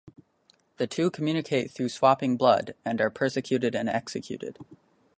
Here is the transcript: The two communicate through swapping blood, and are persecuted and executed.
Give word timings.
The 0.77 0.87
two 0.87 1.11
communicate 1.11 1.69
through 1.69 1.89
swapping 1.89 2.35
blood, 2.35 2.73
and 2.83 2.99
are 2.99 3.11
persecuted 3.11 3.75
and 3.75 3.87
executed. 3.87 4.57